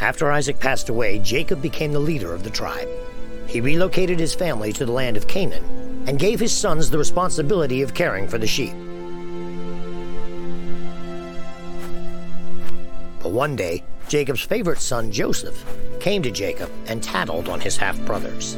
[0.00, 2.88] After Isaac passed away, Jacob became the leader of the tribe.
[3.46, 7.82] He relocated his family to the land of Canaan and gave his sons the responsibility
[7.82, 8.72] of caring for the sheep.
[13.22, 15.62] But one day, Jacob's favorite son, Joseph,
[16.00, 18.56] came to Jacob and tattled on his half brothers.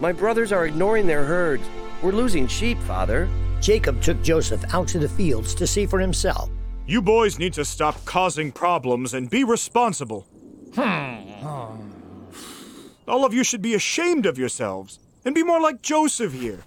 [0.00, 1.64] My brothers are ignoring their herds.
[2.02, 3.28] We're losing sheep, Father.
[3.60, 6.48] Jacob took Joseph out to the fields to see for himself.
[6.86, 10.26] You boys need to stop causing problems and be responsible.
[10.74, 11.14] Hmm.
[13.08, 16.60] All of you should be ashamed of yourselves and be more like Joseph here.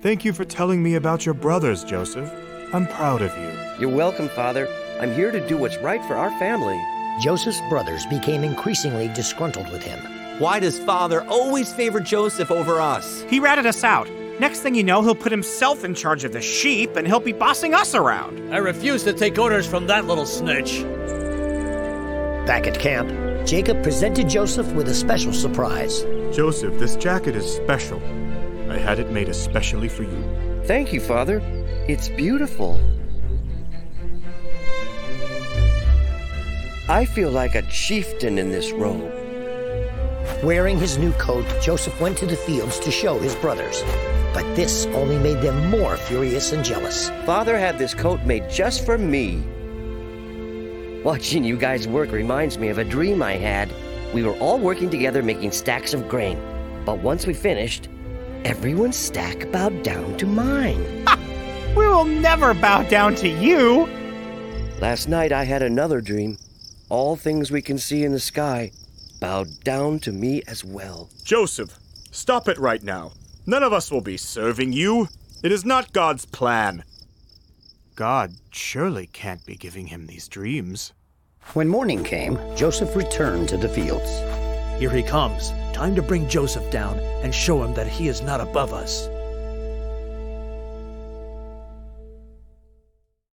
[0.00, 2.32] Thank you for telling me about your brothers, Joseph.
[2.72, 3.52] I'm proud of you.
[3.78, 4.66] You're welcome, Father.
[5.00, 6.80] I'm here to do what's right for our family.
[7.20, 10.00] Joseph's brothers became increasingly disgruntled with him.
[10.38, 13.22] Why does father always favor Joseph over us?
[13.28, 14.08] He ratted us out.
[14.42, 17.30] Next thing you know, he'll put himself in charge of the sheep and he'll be
[17.30, 18.52] bossing us around.
[18.52, 20.82] I refuse to take orders from that little snitch.
[22.44, 23.08] Back at camp,
[23.46, 26.02] Jacob presented Joseph with a special surprise.
[26.34, 28.02] Joseph, this jacket is special.
[28.68, 30.62] I had it made especially for you.
[30.64, 31.38] Thank you, Father.
[31.86, 32.80] It's beautiful.
[36.88, 39.21] I feel like a chieftain in this robe.
[40.42, 43.84] Wearing his new coat, Joseph went to the fields to show his brothers.
[44.34, 47.10] But this only made them more furious and jealous.
[47.24, 49.40] Father had this coat made just for me.
[51.04, 53.72] Watching you guys work reminds me of a dream I had.
[54.12, 56.40] We were all working together making stacks of grain.
[56.84, 57.88] But once we finished,
[58.44, 61.06] everyone's stack bowed down to mine.
[61.76, 63.86] We will never bow down to you.
[64.80, 66.36] Last night I had another dream.
[66.88, 68.72] All things we can see in the sky
[69.22, 71.08] bowed down to me as well.
[71.22, 71.78] Joseph,
[72.10, 73.12] stop it right now.
[73.46, 75.06] None of us will be serving you.
[75.44, 76.82] It is not God's plan.
[77.94, 80.92] God surely can't be giving him these dreams.
[81.54, 84.10] When morning came, Joseph returned to the fields.
[84.80, 85.50] Here he comes.
[85.72, 89.08] Time to bring Joseph down and show him that he is not above us.